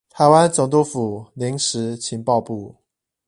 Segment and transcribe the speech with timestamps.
[0.15, 2.75] 臺灣總督府臨時情報部